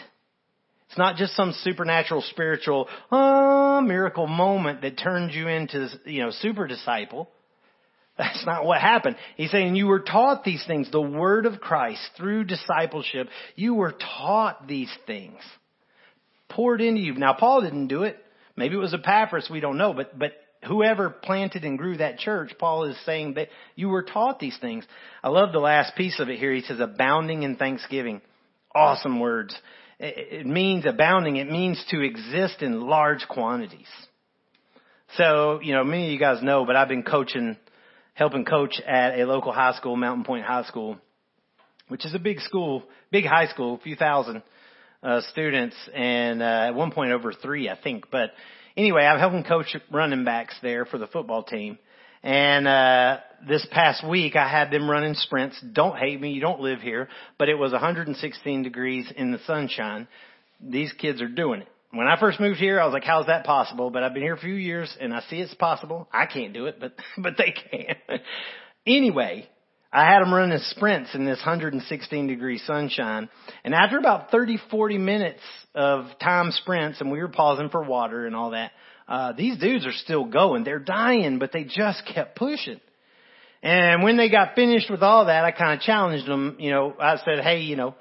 [0.89, 6.31] It's not just some supernatural spiritual uh, miracle moment that turns you into, you know,
[6.31, 7.29] super disciple.
[8.17, 9.15] That's not what happened.
[9.37, 13.29] He's saying you were taught these things, the word of Christ through discipleship.
[13.55, 15.39] You were taught these things.
[16.49, 17.13] Poured into you.
[17.13, 18.17] Now Paul didn't do it.
[18.57, 20.33] Maybe it was Epaphras, we don't know, but, but
[20.67, 24.85] whoever planted and grew that church, Paul is saying that you were taught these things.
[25.23, 26.53] I love the last piece of it here.
[26.53, 28.21] He says abounding in thanksgiving.
[28.75, 29.55] Awesome words.
[29.99, 31.35] It means abounding.
[31.35, 33.87] It means to exist in large quantities.
[35.17, 37.57] So, you know, many of you guys know, but I've been coaching,
[38.13, 40.97] helping coach at a local high school, Mountain Pointe High School,
[41.89, 44.43] which is a big school, big high school, a few thousand
[45.03, 48.05] uh, students, and uh, at one point over three, I think.
[48.09, 48.31] But
[48.77, 51.77] anyway, I'm helping coach running backs there for the football team.
[52.23, 53.17] And uh
[53.47, 55.59] this past week I had them running sprints.
[55.73, 60.07] Don't hate me, you don't live here, but it was 116 degrees in the sunshine.
[60.61, 61.67] These kids are doing it.
[61.91, 63.89] When I first moved here, I was like, how's that possible?
[63.89, 66.07] But I've been here a few years and I see it's possible.
[66.13, 68.19] I can't do it, but, but they can.
[68.85, 69.49] anyway,
[69.91, 73.27] I had them running sprints in this 116 degree sunshine.
[73.63, 75.41] And after about 30, 40 minutes
[75.73, 78.71] of time sprints, and we were pausing for water and all that,
[79.07, 80.63] uh, these dudes are still going.
[80.63, 82.79] They're dying, but they just kept pushing.
[83.61, 86.57] And when they got finished with all that, I kind of challenged them.
[86.59, 87.95] You know, I said, hey, you know,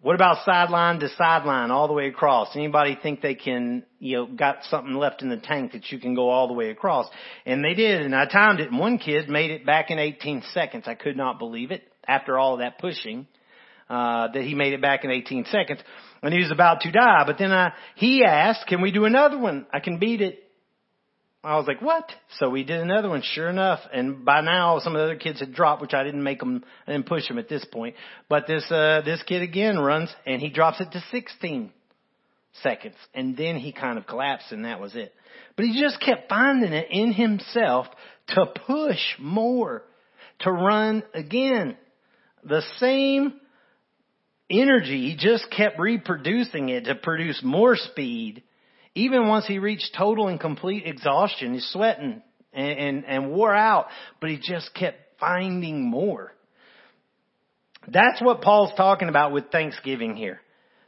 [0.00, 2.54] what about sideline to sideline all the way across?
[2.54, 6.14] Anybody think they can, you know, got something left in the tank that you can
[6.14, 7.08] go all the way across?
[7.44, 10.44] And they did, and I timed it, and one kid made it back in 18
[10.54, 10.84] seconds.
[10.86, 13.26] I could not believe it after all of that pushing,
[13.90, 15.80] uh, that he made it back in 18 seconds.
[16.22, 19.38] And he was about to die, but then I, he asked, can we do another
[19.38, 19.66] one?
[19.72, 20.45] I can beat it
[21.46, 22.10] I was like, what?
[22.38, 23.78] So we did another one, sure enough.
[23.92, 26.64] And by now, some of the other kids had dropped, which I didn't make them,
[26.88, 27.94] I didn't push them at this point.
[28.28, 31.70] But this, uh, this kid again runs and he drops it to 16
[32.64, 32.96] seconds.
[33.14, 35.14] And then he kind of collapsed and that was it.
[35.54, 37.86] But he just kept finding it in himself
[38.28, 39.84] to push more,
[40.40, 41.76] to run again.
[42.42, 43.34] The same
[44.50, 48.42] energy, he just kept reproducing it to produce more speed
[48.96, 52.22] even once he reached total and complete exhaustion, he's sweating
[52.52, 53.88] and, and, and wore out,
[54.20, 56.32] but he just kept finding more.
[57.86, 60.40] That's what Paul's talking about with Thanksgiving here.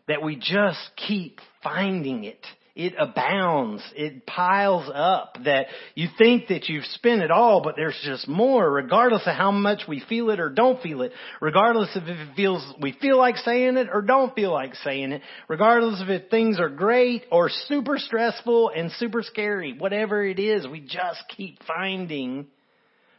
[0.09, 2.45] That we just keep finding it
[2.79, 3.83] it abounds.
[3.97, 5.67] It piles up that
[5.97, 9.83] you think that you've spent it all, but there's just more regardless of how much
[9.89, 11.11] we feel it or don't feel it.
[11.41, 15.11] Regardless of if it feels, we feel like saying it or don't feel like saying
[15.11, 15.23] it.
[15.49, 19.75] Regardless of if things are great or super stressful and super scary.
[19.77, 22.47] Whatever it is, we just keep finding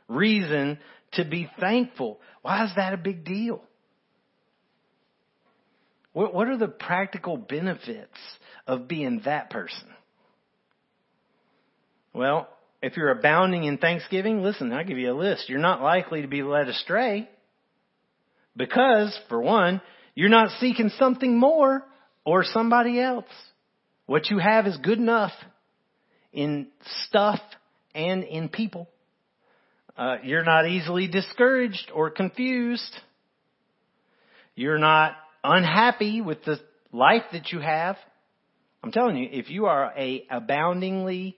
[0.08, 0.80] reason
[1.14, 2.22] to be thankful.
[2.44, 3.62] Why is that a big deal?
[6.14, 8.18] What, what are the practical benefits
[8.70, 9.88] of being that person?
[12.14, 12.48] Well,
[12.84, 15.50] if you're abounding in thanksgiving, listen, I'll give you a list.
[15.50, 17.28] You're not likely to be led astray
[18.56, 19.82] because, for one,
[20.14, 21.84] you're not seeking something more
[22.24, 23.26] or somebody else.
[24.06, 25.32] What you have is good enough
[26.32, 26.68] in
[27.08, 27.40] stuff
[27.96, 28.88] and in people.
[29.98, 32.96] Uh, you're not easily discouraged or confused.
[34.56, 35.14] You're not
[35.44, 36.60] unhappy with the
[36.92, 37.98] life that you have,
[38.84, 41.38] I'm telling you, if you are a aboundingly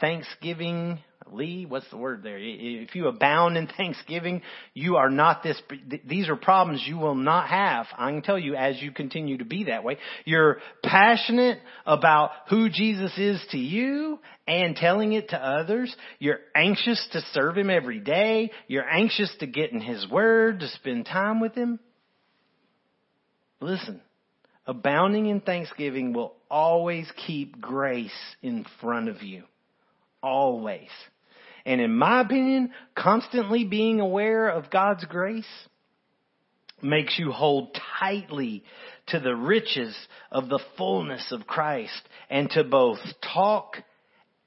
[0.00, 0.98] thanksgiving
[1.32, 2.38] Lee, what's the word there?
[2.38, 4.42] If you abound in thanksgiving,
[4.74, 5.60] you are not this,
[6.04, 7.86] these are problems you will not have.
[7.96, 9.98] I can tell you as you continue to be that way.
[10.24, 15.94] You're passionate about who Jesus is to you and telling it to others.
[16.18, 18.50] You're anxious to serve Him every day.
[18.68, 21.78] You're anxious to get in His Word, to spend time with Him.
[23.60, 24.00] Listen,
[24.66, 28.10] abounding in thanksgiving will always keep grace
[28.42, 29.44] in front of you.
[30.22, 30.88] Always.
[31.64, 35.46] And in my opinion, constantly being aware of God's grace
[36.82, 38.64] makes you hold tightly
[39.08, 39.96] to the riches
[40.30, 42.98] of the fullness of Christ and to both
[43.34, 43.76] talk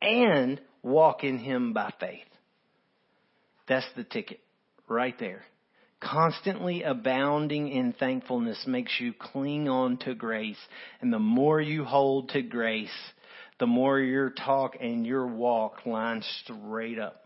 [0.02, 2.22] and walk in Him by faith.
[3.68, 4.40] That's the ticket
[4.88, 5.44] right there.
[6.06, 10.60] Constantly abounding in thankfulness makes you cling on to grace.
[11.02, 12.94] And the more you hold to grace,
[13.60, 17.26] the more your talk and your walk line straight up.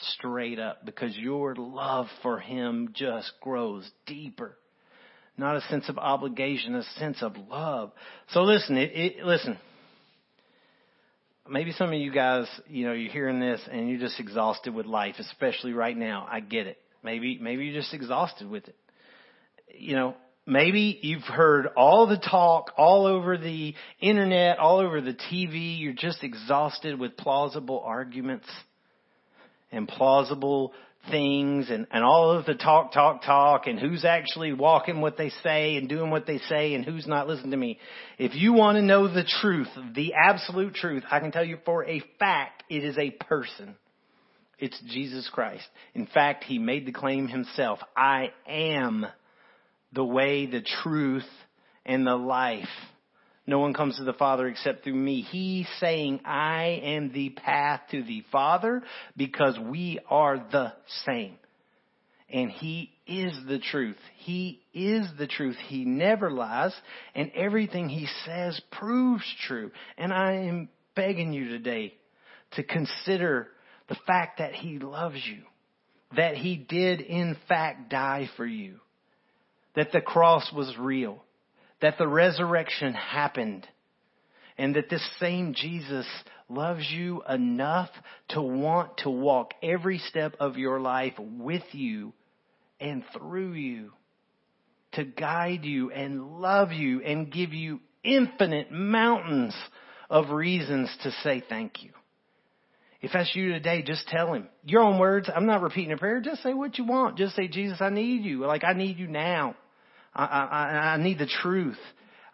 [0.00, 0.84] Straight up.
[0.84, 4.58] Because your love for Him just grows deeper.
[5.38, 7.92] Not a sense of obligation, a sense of love.
[8.32, 9.56] So listen, it, it, listen.
[11.48, 14.84] Maybe some of you guys, you know, you're hearing this and you're just exhausted with
[14.84, 16.28] life, especially right now.
[16.30, 16.76] I get it.
[17.08, 18.76] Maybe, maybe you're just exhausted with it.
[19.74, 25.14] You know, maybe you've heard all the talk all over the internet, all over the
[25.14, 25.80] TV.
[25.80, 28.46] You're just exhausted with plausible arguments
[29.72, 30.74] and plausible
[31.10, 35.30] things and, and all of the talk, talk, talk and who's actually walking what they
[35.42, 37.78] say and doing what they say and who's not listening to me.
[38.18, 41.86] If you want to know the truth, the absolute truth, I can tell you for
[41.86, 43.76] a fact it is a person.
[44.58, 45.66] It's Jesus Christ.
[45.94, 47.78] In fact, he made the claim himself.
[47.96, 49.06] I am
[49.92, 51.28] the way, the truth,
[51.86, 52.68] and the life.
[53.46, 55.22] No one comes to the Father except through me.
[55.22, 58.82] He's saying, I am the path to the Father
[59.16, 60.74] because we are the
[61.06, 61.36] same.
[62.28, 63.96] And He is the truth.
[64.16, 65.56] He is the truth.
[65.68, 66.74] He never lies.
[67.14, 69.70] And everything He says proves true.
[69.96, 71.94] And I am begging you today
[72.52, 73.48] to consider
[73.88, 75.42] the fact that He loves you.
[76.16, 78.80] That He did in fact die for you.
[79.76, 81.22] That the cross was real
[81.80, 83.66] that the resurrection happened
[84.56, 86.06] and that this same Jesus
[86.48, 87.90] loves you enough
[88.30, 92.12] to want to walk every step of your life with you
[92.80, 93.92] and through you,
[94.92, 99.54] to guide you and love you and give you infinite mountains
[100.10, 101.90] of reasons to say thank you.
[103.00, 104.48] If that's you today, just tell him.
[104.64, 105.30] Your own words.
[105.34, 106.20] I'm not repeating a prayer.
[106.20, 107.16] Just say what you want.
[107.16, 108.40] Just say, Jesus, I need you.
[108.40, 109.54] Like I need you now.
[110.14, 110.56] I, I,
[110.94, 111.78] I need the truth.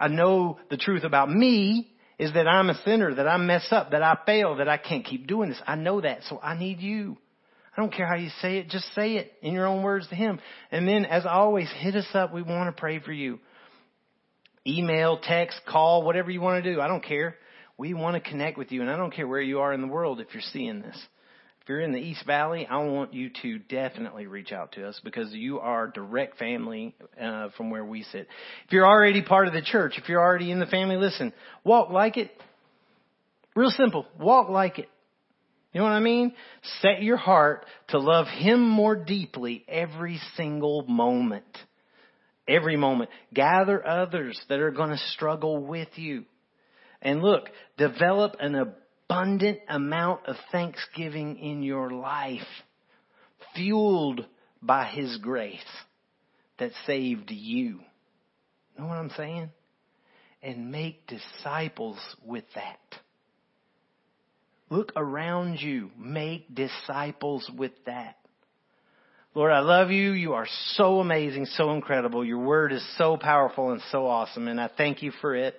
[0.00, 3.90] I know the truth about me is that I'm a sinner, that I mess up,
[3.90, 5.60] that I fail, that I can't keep doing this.
[5.66, 7.18] I know that, so I need you.
[7.76, 10.14] I don't care how you say it, just say it in your own words to
[10.14, 10.38] Him.
[10.70, 12.32] And then, as always, hit us up.
[12.32, 13.40] We want to pray for you.
[14.66, 16.80] Email, text, call, whatever you want to do.
[16.80, 17.36] I don't care.
[17.76, 19.86] We want to connect with you, and I don't care where you are in the
[19.86, 20.96] world if you're seeing this.
[21.64, 25.00] If you're in the East Valley, I want you to definitely reach out to us
[25.02, 28.28] because you are direct family uh, from where we sit.
[28.66, 31.32] If you're already part of the church, if you're already in the family, listen,
[31.64, 32.30] walk like it.
[33.56, 34.06] Real simple.
[34.20, 34.90] Walk like it.
[35.72, 36.34] You know what I mean?
[36.80, 41.44] Set your heart to love Him more deeply every single moment.
[42.46, 43.08] Every moment.
[43.32, 46.26] Gather others that are going to struggle with you.
[47.04, 52.40] And look, develop an abundant amount of thanksgiving in your life,
[53.54, 54.26] fueled
[54.62, 55.60] by His grace
[56.58, 57.80] that saved you.
[58.78, 59.50] Know what I'm saying?
[60.42, 62.78] And make disciples with that.
[64.70, 65.90] Look around you.
[65.98, 68.16] Make disciples with that.
[69.34, 70.12] Lord, I love you.
[70.12, 72.24] You are so amazing, so incredible.
[72.24, 75.56] Your word is so powerful and so awesome, and I thank you for it.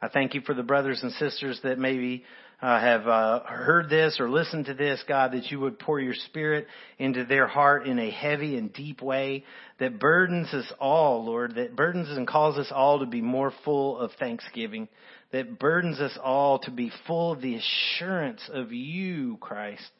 [0.00, 2.24] I thank you for the brothers and sisters that maybe
[2.62, 6.14] uh, have uh, heard this or listened to this, God, that you would pour your
[6.14, 6.68] spirit
[6.98, 9.44] into their heart in a heavy and deep way
[9.80, 13.98] that burdens us all, Lord, that burdens and calls us all to be more full
[13.98, 14.88] of thanksgiving,
[15.32, 19.90] that burdens us all to be full of the assurance of you, Christ.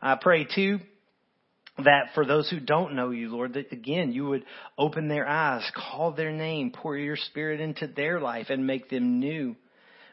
[0.00, 0.80] I pray too
[1.78, 4.44] that for those who don't know you, Lord, that again, you would
[4.78, 9.18] open their eyes, call their name, pour your spirit into their life and make them
[9.18, 9.56] new.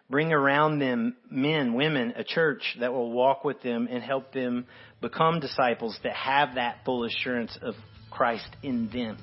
[0.09, 4.66] Bring around them men, women, a church that will walk with them and help them
[5.01, 7.76] become disciples that have that full assurance of
[8.09, 9.18] Christ in them,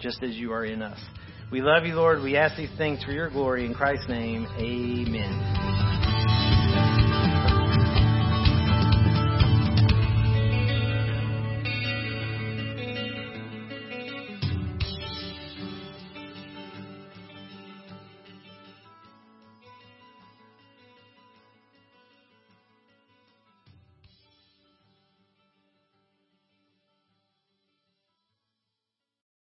[0.00, 1.00] just as you are in us.
[1.50, 2.22] We love you, Lord.
[2.22, 3.64] We ask these things for your glory.
[3.64, 5.87] In Christ's name, amen.